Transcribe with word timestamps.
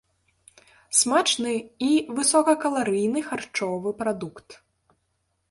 Смачны 0.99 1.51
і 1.89 1.91
высокакаларыйны 2.21 3.19
харчовы 3.29 3.89
прадукт. 4.03 4.49